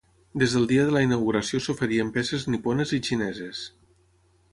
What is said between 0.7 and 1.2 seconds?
de la